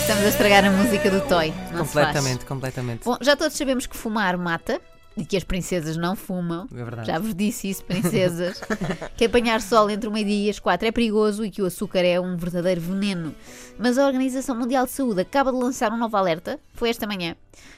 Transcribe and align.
Estamos 0.00 0.24
a 0.24 0.28
estragar 0.28 0.64
a 0.64 0.70
música 0.70 1.10
do 1.10 1.20
Toy. 1.22 1.52
Completamente, 1.76 2.44
completamente. 2.44 3.04
Bom, 3.04 3.16
já 3.20 3.36
todos 3.36 3.56
sabemos 3.56 3.86
que 3.86 3.96
fumar 3.96 4.36
mata 4.36 4.80
e 5.16 5.24
que 5.24 5.36
as 5.36 5.44
princesas 5.44 5.96
não 5.96 6.16
fumam. 6.16 6.66
É 6.72 6.84
verdade. 6.84 7.06
Já 7.06 7.18
vos 7.18 7.34
disse 7.34 7.68
isso, 7.68 7.84
princesas. 7.84 8.60
que 9.16 9.24
apanhar 9.24 9.60
sol 9.60 9.90
entre 9.90 10.08
o 10.08 10.12
meio-dia 10.12 10.46
e 10.46 10.50
as 10.50 10.58
quatro 10.58 10.88
é 10.88 10.92
perigoso 10.92 11.44
e 11.44 11.50
que 11.50 11.62
o 11.62 11.66
açúcar 11.66 12.00
é 12.00 12.18
um 12.20 12.36
verdadeiro 12.36 12.80
veneno. 12.80 13.34
Mas 13.78 13.98
a 13.98 14.06
Organização 14.06 14.56
Mundial 14.56 14.86
de 14.86 14.92
Saúde 14.92 15.20
acaba 15.20 15.52
de 15.52 15.58
lançar 15.58 15.92
um 15.92 15.98
novo 15.98 16.16
alerta, 16.16 16.58
foi 16.74 16.90
esta 16.90 17.06
manhã. 17.06 17.36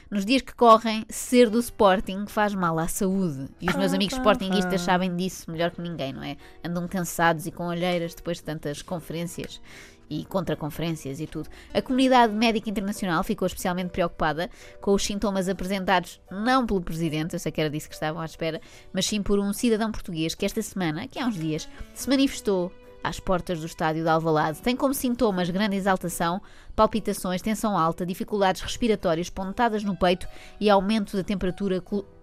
Nos 0.09 0.23
dias 0.23 0.43
que 0.43 0.53
correm, 0.53 1.03
ser 1.09 1.49
do 1.49 1.59
Sporting 1.59 2.25
faz 2.27 2.53
mal 2.53 2.77
à 2.77 2.87
saúde. 2.87 3.49
E 3.59 3.67
os 3.67 3.75
meus 3.75 3.91
amigos 3.91 4.15
sportinguistas 4.15 4.81
sabem 4.81 5.15
disso 5.15 5.49
melhor 5.49 5.71
que 5.71 5.81
ninguém, 5.81 6.13
não 6.13 6.21
é? 6.21 6.37
Andam 6.63 6.87
cansados 6.87 7.47
e 7.47 7.51
com 7.51 7.65
olheiras 7.65 8.13
depois 8.13 8.37
de 8.37 8.43
tantas 8.43 8.83
conferências 8.83 9.59
e 10.07 10.23
contraconferências 10.25 11.19
e 11.19 11.25
tudo. 11.25 11.49
A 11.73 11.81
comunidade 11.81 12.33
médica 12.33 12.69
internacional 12.69 13.23
ficou 13.23 13.47
especialmente 13.47 13.89
preocupada 13.89 14.47
com 14.79 14.93
os 14.93 15.03
sintomas 15.03 15.49
apresentados 15.49 16.21
não 16.29 16.67
pelo 16.67 16.81
presidente, 16.81 17.33
eu 17.33 17.39
sei 17.39 17.51
que 17.51 17.59
era 17.59 17.69
disso 17.69 17.89
que 17.89 17.95
estavam 17.95 18.21
à 18.21 18.25
espera, 18.25 18.61
mas 18.93 19.07
sim 19.07 19.23
por 19.23 19.39
um 19.39 19.51
cidadão 19.53 19.91
português 19.91 20.35
que 20.35 20.45
esta 20.45 20.61
semana, 20.61 21.07
que 21.07 21.19
há 21.19 21.25
uns 21.25 21.35
dias, 21.35 21.67
se 21.95 22.07
manifestou 22.07 22.71
às 23.07 23.19
portas 23.19 23.59
do 23.59 23.65
estádio 23.65 24.03
de 24.03 24.09
Alvalade. 24.09 24.61
Tem 24.61 24.75
como 24.75 24.93
sintomas 24.93 25.49
grande 25.49 25.75
exaltação, 25.75 26.41
palpitações, 26.75 27.41
tensão 27.41 27.77
alta, 27.77 28.05
dificuldades 28.05 28.61
respiratórias, 28.61 29.29
pontadas 29.29 29.83
no 29.83 29.95
peito 29.95 30.27
e 30.59 30.69
aumento 30.69 31.15
da 31.15 31.23
temperatura 31.23 31.81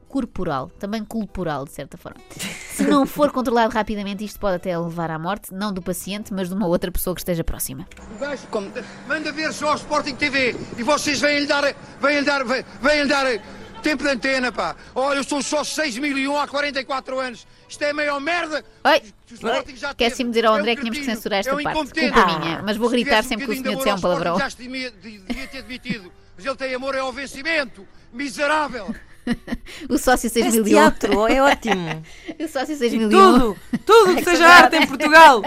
corporal, 0.09 0.69
também 0.79 1.03
corporal, 1.03 1.65
de 1.65 1.73
certa 1.73 1.97
forma. 1.97 2.21
Se 2.29 2.85
não 2.85 3.07
for 3.07 3.33
controlado 3.33 3.73
rapidamente, 3.73 4.25
isto 4.25 4.39
pode 4.39 4.57
até 4.57 4.79
levar 4.79 5.11
à 5.11 5.19
morte, 5.19 5.55
não 5.55 5.73
do 5.73 5.81
paciente, 5.81 6.35
mas 6.35 6.49
de 6.49 6.55
uma 6.55 6.67
outra 6.67 6.93
pessoa 6.93 7.15
que 7.15 7.21
esteja 7.23 7.43
próxima. 7.43 7.89
O 8.15 8.19
gajo 8.19 8.43
manda 9.09 9.33
ver 9.33 9.53
só 9.55 9.73
o 9.73 9.77
Sporting 9.77 10.15
TV 10.15 10.55
e 10.77 10.83
vocês 10.83 11.19
vêm-lhe 11.19 11.47
dar, 11.47 11.75
vêm 12.01 12.23
dar, 12.23 12.45
vêm, 12.45 12.65
vêm 12.83 13.07
dar 13.07 13.27
tempo 13.83 14.05
de 14.05 14.11
antena, 14.11 14.53
pá. 14.53 14.77
Olha, 14.95 15.19
eu 15.19 15.25
sou 15.25 15.43
só 15.43 15.65
6 15.65 15.99
mil 15.99 16.17
e 16.17 16.27
há 16.27 16.47
44 16.47 17.19
anos. 17.19 17.47
Isto 17.73 17.85
é 17.85 17.91
a 17.91 17.95
maior 17.95 18.21
merda. 18.21 18.63
Oi! 18.85 19.03
Esqueci-me 19.31 20.29
de 20.29 20.35
dizer 20.35 20.47
ao 20.47 20.55
É 20.55 20.59
um 20.59 20.61
André 20.61 20.77
que 20.77 20.83
tínhamos 20.83 20.99
que 20.99 21.07
censurar 21.07 21.39
esta 21.39 21.53
é 21.53 21.55
um 21.55 21.63
parte. 21.63 21.79
incompetente. 21.79 22.13
Culpa 22.13 22.39
minha, 22.39 22.63
mas 22.63 22.77
vou 22.77 22.91
gritar 22.91 23.25
sempre 23.25 23.47
que 23.47 23.53
o 23.53 23.57
senhor 23.57 23.77
disser 23.77 23.95
um 23.95 24.01
palavrão. 24.01 24.39
Já 24.39 24.49
devia 24.49 24.91
ter 24.91 25.63
demitido. 25.63 26.13
Mas 26.37 26.45
ele 26.45 26.57
tem 26.57 26.75
amor 26.75 26.95
é 26.95 26.99
ao 26.99 27.11
vencimento. 27.11 27.89
Miserável. 28.13 28.95
O 29.89 29.99
sócio 29.99 30.27
Esse 30.27 30.43
6001. 30.43 30.65
teatro 30.65 31.29
é 31.29 31.43
ótimo. 31.43 32.03
O 32.39 32.49
sócio 32.49 32.77
6001. 32.77 33.09
Tudo, 33.11 33.57
tudo 33.85 34.17
que 34.17 34.25
seja 34.25 34.47
arte 34.47 34.77
em 34.77 34.87
Portugal. 34.87 35.43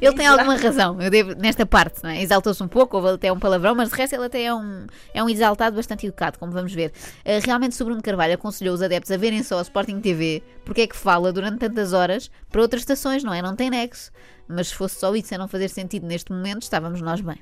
Ele 0.00 0.14
tem 0.14 0.26
alguma 0.26 0.56
razão, 0.56 1.00
eu 1.00 1.10
devo, 1.10 1.34
nesta 1.36 1.64
parte, 1.64 2.02
não 2.02 2.10
é? 2.10 2.20
Exaltou-se 2.20 2.62
um 2.62 2.68
pouco, 2.68 2.96
houve 2.96 3.10
até 3.10 3.32
um 3.32 3.38
palavrão, 3.38 3.74
mas 3.74 3.90
de 3.90 3.94
resto 3.94 4.14
ele 4.14 4.26
até 4.26 4.42
é 4.42 4.54
um, 4.54 4.86
é 5.12 5.22
um 5.22 5.28
exaltado 5.28 5.76
bastante 5.76 6.06
educado, 6.06 6.38
como 6.38 6.50
vamos 6.50 6.72
ver. 6.72 6.92
Uh, 7.24 7.44
realmente, 7.44 7.80
o 7.80 7.84
Bruno 7.84 8.02
Carvalho 8.02 8.34
aconselhou 8.34 8.74
os 8.74 8.82
adeptos 8.82 9.12
a 9.12 9.16
verem 9.16 9.42
só 9.42 9.58
a 9.58 9.62
Sporting 9.62 10.00
TV, 10.00 10.42
porque 10.64 10.82
é 10.82 10.86
que 10.86 10.96
fala 10.96 11.32
durante 11.32 11.58
tantas 11.58 11.92
horas 11.92 12.30
para 12.50 12.60
outras 12.60 12.82
estações, 12.82 13.22
não 13.22 13.32
é? 13.32 13.40
Não 13.40 13.54
tem 13.54 13.70
nexo. 13.70 14.10
Mas 14.48 14.68
se 14.68 14.74
fosse 14.74 14.98
só 14.98 15.14
isso 15.14 15.34
a 15.34 15.38
não 15.38 15.48
fazer 15.48 15.68
sentido 15.68 16.06
neste 16.06 16.32
momento, 16.32 16.62
estávamos 16.62 17.00
nós 17.00 17.20
bem. 17.20 17.38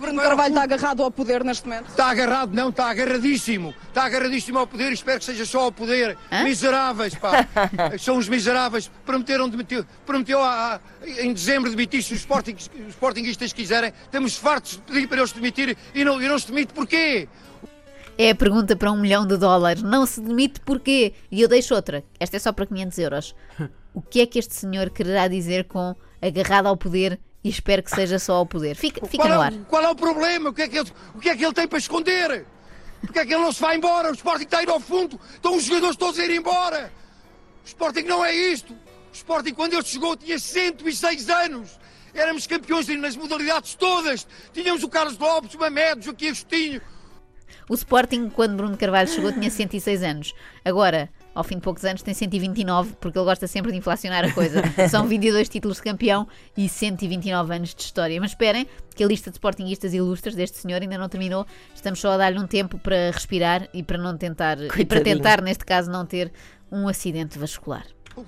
Bruno 0.00 0.20
Carvalho 0.20 0.48
está 0.50 0.62
agarrado 0.64 1.02
ao 1.02 1.10
poder 1.10 1.44
neste 1.44 1.66
momento. 1.68 1.88
Está 1.90 2.10
agarrado, 2.10 2.52
não, 2.52 2.70
está 2.70 2.90
agarradíssimo. 2.90 3.74
Está 3.88 4.04
agarradíssimo 4.04 4.58
ao 4.58 4.66
poder 4.66 4.90
e 4.90 4.94
espero 4.94 5.18
que 5.20 5.24
seja 5.24 5.44
só 5.46 5.60
ao 5.60 5.72
poder. 5.72 6.18
Hã? 6.30 6.42
Miseráveis, 6.42 7.14
pá. 7.14 7.46
São 7.98 8.16
os 8.16 8.28
miseráveis. 8.28 8.90
Prometeram 9.06 9.48
demitir, 9.48 9.86
prometeu 10.04 10.42
há- 10.42 10.74
há- 10.74 10.80
em 11.22 11.32
dezembro 11.32 11.70
demitir 11.70 12.02
se 12.02 12.12
os, 12.14 12.20
sporting, 12.20 12.54
os 12.54 12.68
sportinguistas 12.88 13.52
quiserem. 13.52 13.92
Estamos 14.04 14.36
fartos 14.36 14.72
de 14.72 14.78
pedir 14.82 15.06
para 15.06 15.18
eles 15.18 15.32
demitirem 15.32 15.76
e 15.94 16.04
não, 16.04 16.20
e 16.20 16.26
não 16.28 16.38
se 16.38 16.48
demite. 16.48 16.72
Porquê? 16.74 17.28
É 18.18 18.30
a 18.30 18.34
pergunta 18.34 18.74
para 18.76 18.90
um 18.92 19.00
milhão 19.00 19.26
de 19.26 19.36
dólares. 19.36 19.82
Não 19.82 20.04
se 20.04 20.20
demite 20.20 20.60
porquê? 20.60 21.14
E 21.30 21.40
eu 21.40 21.48
deixo 21.48 21.74
outra. 21.74 22.04
Esta 22.18 22.36
é 22.36 22.40
só 22.40 22.52
para 22.52 22.66
500 22.66 22.98
euros. 22.98 23.34
O 23.92 24.00
que 24.00 24.20
é 24.20 24.26
que 24.26 24.38
este 24.38 24.54
senhor 24.54 24.88
quererá 24.90 25.26
dizer 25.26 25.64
com 25.64 25.96
agarrado 26.22 26.66
ao 26.68 26.76
poder 26.76 27.18
e 27.42 27.48
espero 27.48 27.82
que 27.82 27.90
seja 27.90 28.18
só 28.18 28.34
ao 28.34 28.46
poder? 28.46 28.74
Fica, 28.76 29.04
fica 29.06 29.24
qual, 29.24 29.28
no 29.38 29.42
é, 29.42 29.46
ar. 29.46 29.52
o- 29.52 29.64
qual 29.64 29.82
é 29.82 29.88
o 29.88 29.94
problema? 29.94 30.50
O 30.50 30.52
que 30.52 30.62
é, 30.62 30.68
que 30.68 30.78
ele, 30.78 30.90
o 31.14 31.18
que 31.18 31.28
é 31.30 31.36
que 31.36 31.44
ele 31.44 31.54
tem 31.54 31.66
para 31.68 31.78
esconder? 31.78 32.44
Porque 33.00 33.18
é 33.18 33.24
que 33.26 33.32
ele 33.32 33.42
não 33.42 33.52
se 33.52 33.60
vai 33.60 33.76
embora? 33.76 34.10
O 34.10 34.14
Sporting 34.14 34.44
está 34.44 34.58
a 34.58 34.62
ir 34.62 34.68
ao 34.68 34.78
fundo. 34.80 35.18
Estão 35.34 35.56
os 35.56 35.64
jogadores 35.64 35.96
todos 35.96 36.20
a 36.20 36.24
ir 36.24 36.36
embora. 36.36 36.92
O 37.64 37.66
Sporting 37.66 38.02
não 38.02 38.22
é 38.24 38.34
isto. 38.34 38.72
O 38.74 39.14
Sporting, 39.14 39.54
quando 39.54 39.72
ele 39.72 39.82
chegou, 39.84 40.14
tinha 40.16 40.38
106 40.38 41.30
anos. 41.30 41.78
Éramos 42.12 42.46
campeões 42.46 42.86
nas 42.88 43.16
modalidades 43.16 43.74
todas. 43.74 44.26
Tínhamos 44.52 44.82
o 44.82 44.88
Carlos 44.88 45.16
Lopes, 45.16 45.54
o 45.54 45.58
Mamed, 45.58 46.00
o 46.00 46.02
Joaquim 46.02 46.26
Agostinho. 46.26 46.82
O 47.68 47.74
Sporting, 47.74 48.28
quando 48.28 48.56
Bruno 48.56 48.76
Carvalho 48.76 49.08
chegou, 49.08 49.32
tinha 49.32 49.48
106 49.50 50.02
anos. 50.02 50.34
Agora, 50.64 51.08
ao 51.34 51.44
fim 51.44 51.56
de 51.56 51.60
poucos 51.60 51.84
anos, 51.84 52.02
tem 52.02 52.12
129, 52.12 52.94
porque 53.00 53.18
ele 53.18 53.24
gosta 53.24 53.46
sempre 53.46 53.72
de 53.72 53.78
inflacionar 53.78 54.24
a 54.24 54.32
coisa. 54.32 54.62
São 54.90 55.06
22 55.06 55.48
títulos 55.48 55.76
de 55.76 55.84
campeão 55.84 56.26
e 56.56 56.68
129 56.68 57.54
anos 57.54 57.74
de 57.74 57.82
história. 57.82 58.20
Mas 58.20 58.32
esperem, 58.32 58.66
que 58.94 59.04
a 59.04 59.06
lista 59.06 59.30
de 59.30 59.36
Sportinguistas 59.36 59.94
ilustres 59.94 60.34
deste 60.34 60.58
senhor 60.58 60.82
ainda 60.82 60.98
não 60.98 61.08
terminou. 61.08 61.46
Estamos 61.74 62.00
só 62.00 62.12
a 62.12 62.16
dar-lhe 62.16 62.38
um 62.38 62.46
tempo 62.46 62.78
para 62.78 63.10
respirar 63.10 63.68
e 63.72 63.82
para 63.82 63.96
não 63.96 64.16
tentar, 64.16 64.58
e 64.58 64.66
para 64.66 64.76
Coitadinho. 64.76 65.16
tentar, 65.16 65.40
neste 65.40 65.64
caso, 65.64 65.90
não 65.90 66.04
ter 66.04 66.32
um 66.70 66.88
acidente 66.88 67.38
vascular. 67.38 67.86
O 68.16 68.24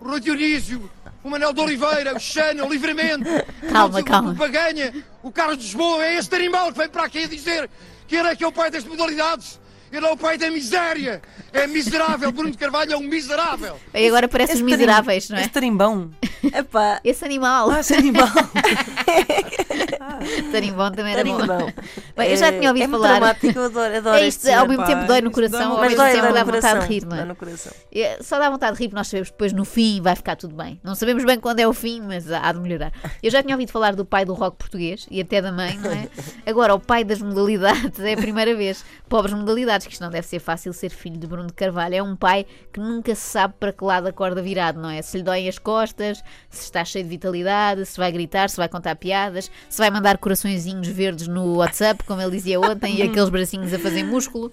Rui 0.00 0.20
Dionísio, 0.20 0.90
o 1.22 1.30
Manel 1.30 1.52
de 1.52 1.60
Oliveira, 1.60 2.16
o 2.16 2.20
Xana, 2.20 2.64
o 2.64 2.70
Livramento. 2.70 3.24
Calma, 3.70 4.00
o, 4.00 4.04
calma. 4.04 4.30
O 4.30 4.34
Baganha, 4.34 4.92
o 5.22 5.30
Carlos 5.30 5.58
de 5.58 5.64
Lisboa. 5.64 6.04
É 6.04 6.16
esse 6.16 6.30
tarimbal 6.30 6.72
que 6.72 6.78
vem 6.78 6.88
para 6.88 7.04
aqui 7.04 7.24
a 7.24 7.28
dizer 7.28 7.68
que 8.06 8.16
ele 8.16 8.28
é 8.28 8.36
que 8.36 8.44
é 8.44 8.46
o 8.46 8.52
pai 8.52 8.70
das 8.70 8.84
modalidades. 8.84 9.60
Ele 9.90 10.06
é 10.06 10.10
o 10.10 10.16
pai 10.16 10.36
da 10.38 10.50
miséria. 10.50 11.20
É 11.52 11.66
miserável. 11.66 12.30
Bruno 12.30 12.50
de 12.50 12.58
Carvalho 12.58 12.92
é 12.92 12.96
um 12.96 13.00
miserável. 13.02 13.78
E 13.94 14.06
agora 14.06 14.28
parece 14.28 14.54
os 14.54 14.60
miseráveis, 14.60 15.26
tarim- 15.28 15.32
não 15.34 15.38
é? 15.38 15.42
Esse 15.44 15.50
tarimbão. 15.52 16.10
Epá. 16.54 17.00
Esse 17.02 17.24
animal, 17.24 17.70
Ah, 17.70 17.80
esse 17.80 17.94
animal. 17.94 18.28
tarimbão 20.52 20.90
também 20.92 21.14
era 21.14 21.24
bom. 21.24 21.36
Tarimbão. 21.38 21.72
Bem, 22.16 22.30
eu 22.30 22.36
já 22.36 22.52
tinha 22.52 22.68
ouvido 22.68 22.84
é 22.84 22.86
muito 22.86 23.02
falar. 23.02 23.18
dramático, 23.18 23.58
eu 23.58 23.64
adoro, 23.64 23.96
adoro 23.96 24.16
É 24.18 24.28
isto, 24.28 24.48
ao 24.48 24.66
mesmo 24.68 24.82
pá. 24.82 24.86
tempo 24.88 25.06
dói 25.06 25.20
no 25.20 25.30
coração, 25.30 25.72
ao 25.72 25.80
mesmo 25.80 25.96
tempo 26.04 26.32
dá 26.32 26.44
vontade 26.44 26.80
de 26.80 26.86
rir, 26.94 27.04
não 27.06 27.16
é? 27.16 27.24
No 27.24 27.36
coração. 27.36 27.72
É, 27.92 28.18
Só 28.22 28.38
dá 28.38 28.50
vontade 28.50 28.76
de 28.76 28.82
rir, 28.82 28.88
porque 28.88 28.96
nós 28.96 29.08
sabemos 29.08 29.30
depois 29.30 29.52
no 29.52 29.64
fim 29.64 30.00
vai 30.00 30.14
ficar 30.16 30.36
tudo 30.36 30.54
bem. 30.54 30.80
Não 30.82 30.94
sabemos 30.94 31.24
bem 31.24 31.38
quando 31.40 31.60
é 31.60 31.68
o 31.68 31.72
fim, 31.72 32.00
mas 32.00 32.30
há 32.30 32.52
de 32.52 32.60
melhorar. 32.60 32.92
Eu 33.22 33.30
já 33.30 33.42
tinha 33.42 33.54
ouvido 33.54 33.70
falar 33.72 33.94
do 33.94 34.04
pai 34.04 34.24
do 34.24 34.34
rock 34.34 34.56
português 34.56 35.06
e 35.10 35.20
até 35.20 35.40
da 35.42 35.52
mãe, 35.52 35.76
não 35.78 35.90
é? 35.90 36.08
Agora, 36.46 36.74
o 36.74 36.80
pai 36.80 37.04
das 37.04 37.20
modalidades 37.20 37.98
é 38.00 38.14
a 38.14 38.16
primeira 38.16 38.54
vez. 38.54 38.84
Pobres 39.08 39.34
modalidades, 39.34 39.77
que 39.86 39.92
isto 39.92 40.02
não 40.02 40.10
deve 40.10 40.26
ser 40.26 40.38
fácil 40.38 40.72
ser 40.72 40.90
filho 40.90 41.18
de 41.18 41.26
Bruno 41.26 41.48
de 41.48 41.52
Carvalho. 41.52 41.94
É 41.94 42.02
um 42.02 42.16
pai 42.16 42.46
que 42.72 42.80
nunca 42.80 43.14
se 43.14 43.22
sabe 43.22 43.54
para 43.58 43.72
que 43.72 43.84
lado 43.84 44.06
a 44.06 44.12
corda 44.12 44.42
virado, 44.42 44.80
não 44.80 44.90
é? 44.90 45.00
Se 45.02 45.18
lhe 45.18 45.22
doem 45.22 45.48
as 45.48 45.58
costas, 45.58 46.22
se 46.50 46.64
está 46.64 46.84
cheio 46.84 47.04
de 47.04 47.10
vitalidade, 47.10 47.84
se 47.86 47.96
vai 47.96 48.10
gritar, 48.10 48.50
se 48.50 48.56
vai 48.56 48.68
contar 48.68 48.96
piadas, 48.96 49.50
se 49.68 49.78
vai 49.78 49.90
mandar 49.90 50.18
coraçõezinhos 50.18 50.88
verdes 50.88 51.28
no 51.28 51.56
WhatsApp, 51.56 52.02
como 52.04 52.20
ele 52.20 52.32
dizia 52.32 52.60
ontem, 52.60 52.96
e 52.96 53.02
aqueles 53.02 53.28
bracinhos 53.28 53.72
a 53.72 53.78
fazer 53.78 54.02
músculo. 54.04 54.52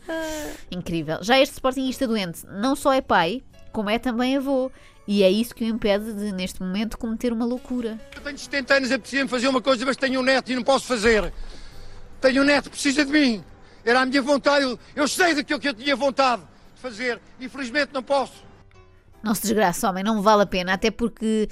Incrível. 0.70 1.20
Já 1.22 1.40
este 1.40 1.54
sportinguista 1.54 2.08
doente 2.08 2.46
não 2.48 2.76
só 2.76 2.94
é 2.94 3.02
pai, 3.02 3.44
como 3.72 3.90
é 3.90 4.00
também 4.00 4.38
avô. 4.38 4.72
E 5.08 5.22
é 5.22 5.30
isso 5.30 5.54
que 5.54 5.64
o 5.64 5.68
impede 5.68 6.14
de, 6.14 6.32
neste 6.32 6.62
momento, 6.62 6.98
cometer 6.98 7.32
uma 7.32 7.46
loucura. 7.46 8.00
Eu 8.16 8.22
tenho 8.22 8.38
70 8.38 8.74
anos, 8.74 8.98
preciso 8.98 9.28
fazer 9.28 9.48
uma 9.48 9.62
coisa, 9.62 9.86
mas 9.86 9.96
tenho 9.96 10.20
um 10.20 10.24
neto 10.24 10.52
e 10.52 10.56
não 10.56 10.64
posso 10.64 10.88
fazer. 10.88 11.32
Tenho 12.20 12.42
um 12.42 12.46
neto, 12.46 12.72
precisa 12.72 13.06
de 13.06 13.12
mim. 13.12 13.44
Era 13.86 14.02
a 14.02 14.06
minha 14.06 14.22
vontade. 14.22 14.64
Eu, 14.66 14.80
eu 14.96 15.08
sei 15.08 15.34
daquilo 15.36 15.60
que 15.60 15.70
eu 15.70 15.74
tinha 15.74 15.96
vontade 15.96 16.42
de 16.76 16.82
fazer. 16.82 17.22
Infelizmente 17.40 17.92
não 17.94 18.02
posso. 18.04 18.44
Não 19.24 19.34
se 19.34 19.42
desgraça, 19.42 19.90
homem, 19.90 20.04
não 20.04 20.22
vale 20.22 20.44
a 20.44 20.46
pena, 20.46 20.74
até 20.74 20.92
porque 20.92 21.48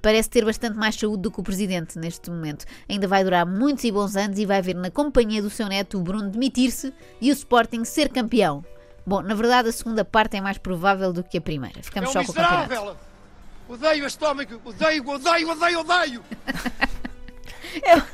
parece 0.00 0.30
ter 0.30 0.46
bastante 0.46 0.78
mais 0.78 0.94
saúde 0.94 1.22
do 1.24 1.30
que 1.30 1.38
o 1.38 1.42
presidente 1.42 1.98
neste 1.98 2.30
momento. 2.30 2.64
Ainda 2.88 3.06
vai 3.06 3.22
durar 3.22 3.44
muitos 3.44 3.84
e 3.84 3.92
bons 3.92 4.16
anos 4.16 4.38
e 4.38 4.46
vai 4.46 4.62
ver 4.62 4.74
na 4.74 4.90
companhia 4.90 5.42
do 5.42 5.50
seu 5.50 5.66
neto 5.66 5.98
o 5.98 6.02
Bruno 6.02 6.30
demitir-se 6.30 6.90
e 7.20 7.30
o 7.30 7.34
Sporting 7.34 7.84
ser 7.84 8.08
campeão. 8.08 8.64
Bom, 9.06 9.20
na 9.20 9.34
verdade, 9.34 9.68
a 9.68 9.72
segunda 9.72 10.06
parte 10.06 10.38
é 10.38 10.40
mais 10.40 10.56
provável 10.56 11.12
do 11.12 11.22
que 11.22 11.36
a 11.36 11.40
primeira. 11.40 11.82
Ficamos 11.82 12.08
é 12.08 12.12
só 12.14 12.20
um 12.20 12.24
com 12.24 12.32
o 12.32 12.34
campeonato. 12.34 12.96
Odeio 13.68 14.06
este 14.06 14.24
homem. 14.24 14.46
que- 14.46 14.54
Odeio, 14.64 15.06
odeio, 15.06 15.50
odeio, 15.50 16.24
odeio. 17.76 18.04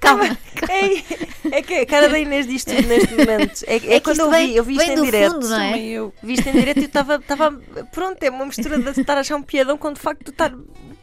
Calma, 0.00 0.38
É, 0.68 1.56
é 1.58 1.62
que 1.62 1.74
a 1.74 1.86
cara 1.86 2.08
da 2.08 2.18
Inês 2.18 2.46
diz 2.46 2.64
tudo 2.64 2.82
neste 2.86 3.14
momento. 3.14 3.64
É, 3.66 3.76
é 3.76 3.78
que 3.80 4.00
quando 4.00 4.20
eu 4.20 4.30
vem- 4.30 4.48
vi, 4.48 4.56
eu 4.56 4.64
vi 4.64 4.76
isto 4.76 4.90
em 4.90 5.02
direto. 5.02 5.32
fundo, 5.34 5.48
não 5.48 5.60
é? 5.60 5.80
Eu 5.82 6.14
vi 6.22 6.34
isto 6.34 6.48
em 6.48 6.52
direto 6.52 6.78
e 6.80 6.82
eu 6.84 6.86
estava. 6.86 7.52
Pronto, 7.92 8.22
é 8.22 8.30
uma 8.30 8.46
mistura 8.46 8.78
de 8.78 9.00
estar 9.00 9.16
a 9.16 9.20
achar 9.20 9.36
um 9.36 9.42
piadão 9.42 9.76
com 9.78 9.92
de 9.92 10.00
facto 10.00 10.30
estar 10.30 10.52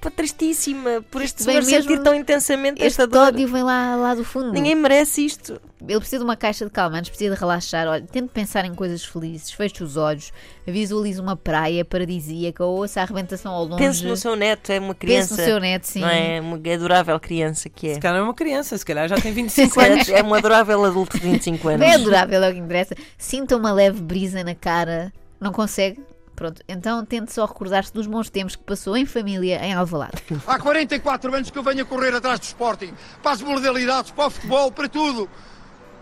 tristíssima 0.09 1.03
por 1.11 1.21
este 1.21 1.43
senhor 1.43 1.63
sentir 1.63 1.99
tão 2.01 2.15
intensamente 2.15 2.81
Este 2.81 3.01
esta 3.01 3.07
dor. 3.07 3.27
ódio 3.27 3.47
vem 3.47 3.61
lá, 3.61 3.95
lá 3.95 4.15
do 4.15 4.23
fundo. 4.23 4.51
Ninguém 4.51 4.73
merece 4.73 5.25
isto. 5.25 5.61
Ele 5.81 5.97
precisa 5.99 6.19
de 6.19 6.23
uma 6.23 6.35
caixa 6.35 6.63
de 6.65 6.71
calmantes, 6.71 7.09
precisa 7.09 7.33
de 7.33 7.39
relaxar. 7.39 7.87
Olha, 7.87 8.01
tente 8.03 8.29
pensar 8.29 8.65
em 8.65 8.73
coisas 8.73 9.03
felizes, 9.03 9.51
feche 9.51 9.83
os 9.83 9.97
olhos, 9.97 10.31
visualize 10.65 11.19
uma 11.19 11.35
praia 11.35 11.83
paradisíaca 11.83 12.63
ou 12.63 12.77
ouça 12.77 12.99
a 12.99 13.03
arrebentação 13.03 13.51
ao 13.51 13.65
longe. 13.65 13.77
Pense 13.83 14.05
no 14.05 14.15
seu 14.15 14.35
neto, 14.35 14.71
é 14.71 14.79
uma 14.79 14.93
Pense 14.93 14.99
criança. 14.99 15.35
no 15.37 15.43
seu 15.43 15.59
neto, 15.59 15.83
sim. 15.85 16.01
Não 16.01 16.07
é? 16.09 16.39
Uma 16.39 16.55
adorável 16.55 17.19
criança 17.19 17.67
que 17.69 17.89
é. 17.89 17.93
Se 17.95 17.99
calhar 17.99 18.19
é 18.19 18.21
uma 18.23 18.33
criança, 18.33 18.77
se 18.77 18.85
calhar 18.85 19.07
já 19.09 19.15
tem 19.15 19.31
Se 19.49 19.63
25 19.65 19.75
calhar 19.75 19.91
anos. 19.93 20.09
É 20.09 20.23
um 20.23 20.33
adorável 20.33 20.85
adulto 20.85 21.19
de 21.19 21.27
25 21.27 21.67
anos. 21.67 21.81
É 21.81 21.93
adorável, 21.95 22.43
é 22.43 22.49
o 22.49 22.53
que 22.53 22.59
interessa. 22.59 22.95
Sinta 23.17 23.57
uma 23.57 23.71
leve 23.73 24.01
brisa 24.01 24.43
na 24.43 24.53
cara. 24.55 25.11
Não 25.39 25.51
consegue? 25.51 25.99
Pronto, 26.41 26.59
então 26.67 27.05
tente 27.05 27.31
só 27.31 27.45
recordar-se 27.45 27.93
dos 27.93 28.07
bons 28.07 28.27
tempos 28.27 28.55
que 28.55 28.63
passou 28.63 28.97
em 28.97 29.05
família 29.05 29.63
em 29.63 29.75
Alvalade. 29.75 30.13
Há 30.47 30.57
44 30.57 31.35
anos 31.35 31.51
que 31.51 31.55
eu 31.59 31.61
venho 31.61 31.83
a 31.83 31.85
correr 31.85 32.15
atrás 32.15 32.39
do 32.39 32.43
Sporting, 32.45 32.91
para 33.21 33.33
as 33.33 33.43
modalidades, 33.43 34.09
para 34.09 34.25
o 34.25 34.29
futebol, 34.31 34.71
para 34.71 34.89
tudo. 34.89 35.29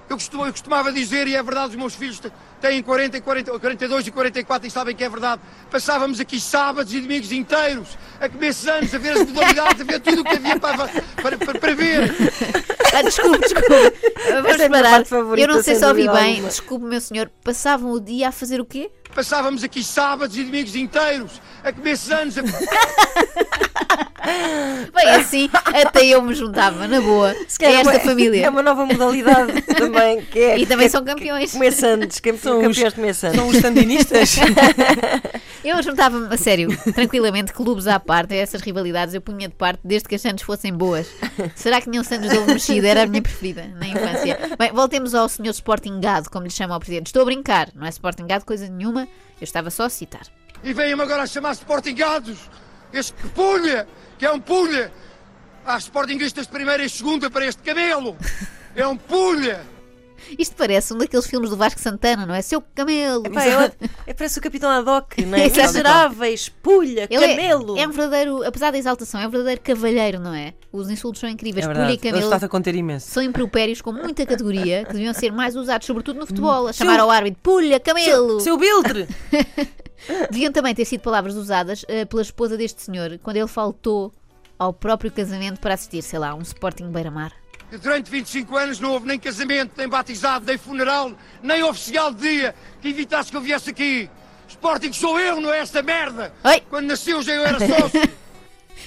Eu, 0.10 0.16
costu- 0.16 0.46
eu 0.46 0.52
costumava 0.54 0.94
dizer, 0.94 1.28
e 1.28 1.36
é 1.36 1.44
verdade, 1.44 1.72
os 1.72 1.76
meus 1.76 1.94
filhos 1.94 2.22
têm 2.62 2.82
40, 2.82 3.18
e 3.18 3.22
40, 3.22 3.60
42 3.60 4.08
e 4.08 4.12
44 4.12 4.66
e 4.66 4.72
sabem 4.72 4.96
que 4.96 5.04
é 5.04 5.10
verdade. 5.10 5.42
Passávamos 5.70 6.22
aqui 6.22 6.40
sábados 6.40 6.94
e 6.94 7.02
domingos 7.02 7.34
inteiros, 7.34 7.98
a 8.22 8.30
comer 8.30 8.56
anos, 8.70 8.96
a 8.96 8.98
ver 8.98 9.12
as 9.18 9.28
modalidades, 9.28 9.82
a 9.82 9.84
ver 9.84 10.00
tudo 10.00 10.22
o 10.22 10.24
que 10.24 10.36
havia 10.38 10.58
para, 10.58 10.88
para, 11.22 11.38
para, 11.38 11.60
para 11.60 11.76
ver. 11.76 12.16
Ah, 12.94 13.02
desculpe, 13.02 13.40
desculpe. 13.40 13.70
Vamos 14.32 14.52
Esta 14.52 14.64
é 14.64 14.70
parar. 14.70 15.04
Eu 15.38 15.48
não 15.48 15.62
sei 15.64 15.76
se 15.76 15.86
ouvi 15.86 16.08
bem. 16.08 16.32
alguma. 16.34 16.48
Desculpe, 16.50 16.86
meu 16.86 17.02
senhor. 17.02 17.30
Passavam 17.44 17.92
o 17.92 18.00
dia 18.00 18.30
a 18.30 18.32
fazer 18.32 18.60
o 18.62 18.66
quê? 18.66 18.90
Passávamos 19.14 19.64
aqui 19.64 19.84
sábados 19.84 20.38
e 20.38 20.44
domingos 20.44 20.76
inteiros, 20.76 21.42
a 21.64 21.72
comer 21.74 21.98
anos, 22.12 22.38
a... 22.38 22.42
Bem, 24.94 25.10
assim 25.10 25.50
até 25.54 26.06
eu 26.06 26.22
me 26.22 26.36
juntava, 26.36 26.88
na 26.88 27.02
boa, 27.02 27.34
Se 27.48 27.56
a 27.58 27.60
calhar 27.68 27.82
esta 27.82 27.94
é 27.94 27.98
uma- 27.98 28.00
família. 28.10 28.46
É 28.46 28.50
uma 28.50 28.62
nova 28.62 28.86
modalidade 28.86 29.62
também. 29.76 30.22
Que 30.22 30.40
é, 30.40 30.58
E 30.60 30.66
também 30.68 30.86
que 30.86 30.86
é 30.86 30.90
são 30.90 31.04
campeões. 31.04 31.52
Comer 31.54 31.72
sandes, 31.74 32.20
que 32.20 32.32
São 32.38 32.62
campeões 32.62 32.78
os- 32.78 32.84
de 32.84 32.92
comer 32.92 33.16
sandes. 33.16 33.40
São 33.40 33.48
os 33.48 33.58
sandinistas. 33.58 34.36
Eu 35.64 35.84
juntava-me, 35.84 36.34
a 36.34 36.38
sério, 36.38 36.70
tranquilamente, 36.94 37.52
clubes 37.52 37.86
à 37.86 38.00
parte, 38.00 38.34
essas 38.34 38.62
rivalidades 38.62 39.14
eu 39.14 39.22
punha 39.22 39.50
de 39.50 39.56
parte 39.56 39.82
desde 39.84 40.08
que 40.08 40.16
as 40.16 40.22
Santos 40.22 40.44
fossem 40.44 40.74
boas. 40.74 41.08
Será 41.54 41.82
que 41.82 41.90
nenhum 41.90 42.04
Santos 42.04 42.30
de 42.30 42.38
ovo 42.38 42.48
mexido 42.48 42.88
era 42.88 43.04
a 43.04 43.06
minha 43.06 43.22
preferida 43.22 43.68
na 43.76 43.88
infância? 43.88 44.40
Bem, 44.58 44.72
voltemos 44.72 45.14
ao 45.14 45.28
senhor 45.28 45.52
Sporting 45.52 46.00
Gado, 46.00 46.30
como 46.30 46.46
lhe 46.46 46.52
chama 46.52 46.78
o 46.78 46.80
presidente. 46.80 47.08
Estou 47.08 47.24
a 47.24 47.26
brincar, 47.26 47.70
não 47.76 47.86
é 47.86 47.90
Sporting 47.90 48.26
Gado 48.26 48.46
coisa 48.46 48.70
nenhuma, 48.70 49.02
eu 49.02 49.44
estava 49.44 49.70
só 49.70 49.84
a 49.84 49.90
citar. 49.90 50.28
E 50.64 50.74
vêm-me 50.74 51.02
agora 51.02 51.24
a 51.24 51.28
chamar 51.28 51.52
Sportingados. 51.52 52.38
Este 52.94 53.14
que 53.14 53.28
pulha, 53.30 53.88
que 54.18 54.26
é 54.26 54.32
um 54.32 54.40
pulha. 54.40 54.92
Há 55.66 55.78
Sportingistas 55.78 56.46
de 56.46 56.52
primeira 56.52 56.84
e 56.84 56.90
segunda 56.90 57.30
para 57.30 57.46
este 57.46 57.62
camelo. 57.62 58.18
É 58.76 58.88
um 58.88 58.96
pulha. 58.96 59.62
Isto 60.38 60.56
parece 60.56 60.94
um 60.94 60.98
daqueles 60.98 61.26
filmes 61.26 61.50
do 61.50 61.58
Vasco 61.58 61.80
Santana, 61.80 62.26
não 62.26 62.34
é? 62.34 62.42
Seu 62.42 62.62
camelo. 62.62 63.24
Pá, 63.24 63.44
é, 63.44 63.72
é 64.08 64.14
parece 64.14 64.40
o 64.40 64.42
Capitão 64.42 64.70
Haddock, 64.70 65.26
não 65.26 65.38
é? 65.38 65.50
Miseráveis, 65.50 66.50
pulha, 66.50 67.08
Ele 67.10 67.24
é- 67.24 67.36
camelo. 67.36 67.78
É, 67.78 67.88
um 67.88 67.92
verdadeiro, 67.92 68.44
apesar 68.44 68.72
da 68.72 68.78
exaltação, 68.78 69.20
é 69.22 69.28
um 69.28 69.30
verdadeiro 69.30 69.62
cavalheiro, 69.62 70.20
não 70.20 70.34
é? 70.34 70.54
Os 70.72 70.90
insultos 70.90 71.20
são 71.22 71.30
incríveis. 71.30 71.66
É 71.66 71.68
Pulha 71.68 71.80
e 71.80 71.86
verdade. 71.86 72.08
Ele 72.08 72.12
camelo 72.28 72.46
a 72.46 72.50
conter 72.50 72.76
imenso. 72.76 73.10
são 73.10 73.24
impropérios 73.24 73.82
com 73.82 73.92
muita 73.92 74.26
categoria 74.26 74.86
que 74.86 74.94
deviam 74.94 75.14
ser 75.14 75.32
mais 75.32 75.56
usados, 75.56 75.86
sobretudo 75.86 76.20
no 76.20 76.28
futebol. 76.28 76.68
A 76.68 76.74
chamar 76.74 77.00
ao 77.00 77.10
árbitro 77.10 77.40
pulha, 77.42 77.80
camelo. 77.80 78.40
Seu 78.40 78.58
Biltre! 78.58 79.08
Deviam 80.32 80.52
também 80.52 80.74
ter 80.74 80.86
sido 80.86 81.02
palavras 81.02 81.36
usadas 81.36 81.84
eh, 81.88 82.06
pela 82.06 82.22
esposa 82.22 82.56
deste 82.56 82.82
senhor 82.82 83.20
quando 83.22 83.36
ele 83.36 83.48
faltou 83.48 84.14
ao 84.58 84.74
próprio 84.74 85.12
casamento 85.12 85.60
para 85.60 85.74
assistir, 85.74 86.02
sei 86.02 86.20
lá, 86.20 86.30
a 86.30 86.36
um 86.36 86.42
Sporting 86.42 86.90
Beira-Mar. 86.90 87.34
Durante 87.78 88.10
25 88.10 88.58
anos 88.58 88.80
não 88.80 88.94
houve 88.94 89.08
nem 89.08 89.20
casamento, 89.20 89.74
nem 89.78 89.88
batizado, 89.88 90.46
nem 90.46 90.58
funeral, 90.58 91.12
nem 91.44 91.62
oficial 91.64 92.12
de 92.12 92.22
dia 92.22 92.56
que 92.82 92.90
evitasse 92.90 93.30
que 93.30 93.38
eu 93.38 93.42
viesse 93.42 93.70
aqui. 93.70 94.10
Sporting 94.48 94.92
sou 94.92 95.20
eu, 95.20 95.40
não 95.40 95.54
é 95.54 95.60
esta 95.60 95.84
merda. 95.84 96.34
Oi. 96.44 96.62
Quando 96.70 96.88
nasceu 96.88 97.22
já 97.22 97.34
eu 97.34 97.46
era 97.46 97.60
sócio. 97.60 98.02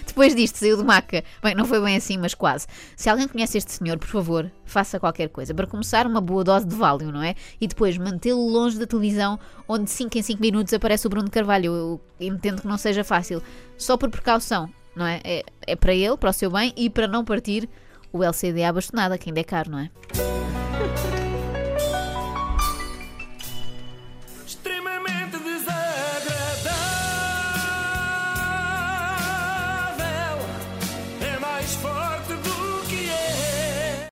Depois 0.06 0.34
disto, 0.34 0.56
saiu 0.56 0.76
de 0.76 0.84
maca. 0.84 1.22
Bem, 1.42 1.54
não 1.54 1.64
foi 1.64 1.80
bem 1.80 1.96
assim, 1.96 2.18
mas 2.18 2.34
quase. 2.34 2.66
Se 2.96 3.08
alguém 3.08 3.28
conhece 3.28 3.58
este 3.58 3.72
senhor, 3.72 3.98
por 3.98 4.08
favor, 4.08 4.50
faça 4.64 4.98
qualquer 4.98 5.28
coisa. 5.28 5.54
Para 5.54 5.66
começar, 5.66 6.06
uma 6.06 6.20
boa 6.20 6.42
dose 6.42 6.66
de 6.66 6.74
Valium, 6.74 7.12
não 7.12 7.22
é? 7.22 7.34
E 7.60 7.66
depois, 7.66 7.96
mantê-lo 7.96 8.48
longe 8.48 8.78
da 8.78 8.86
televisão, 8.86 9.38
onde 9.68 9.90
5 9.90 10.18
em 10.18 10.22
5 10.22 10.40
minutos 10.40 10.72
aparece 10.72 11.06
o 11.06 11.10
Bruno 11.10 11.30
Carvalho. 11.30 11.74
Eu 11.74 12.00
entendo 12.20 12.62
que 12.62 12.66
não 12.66 12.78
seja 12.78 13.04
fácil. 13.04 13.42
Só 13.76 13.96
por 13.96 14.10
precaução, 14.10 14.68
não 14.96 15.06
é? 15.06 15.20
É, 15.24 15.44
é 15.66 15.76
para 15.76 15.94
ele, 15.94 16.16
para 16.16 16.30
o 16.30 16.32
seu 16.32 16.50
bem 16.50 16.72
e 16.76 16.90
para 16.90 17.06
não 17.06 17.24
partir 17.24 17.68
o 18.12 18.22
LCD 18.22 18.64
à 18.64 18.72
bastonada, 18.72 19.16
que 19.18 19.30
ainda 19.30 19.40
é 19.40 19.44
caro, 19.44 19.70
não 19.70 19.78
é? 19.78 19.90